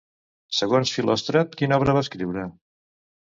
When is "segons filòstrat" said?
0.59-1.53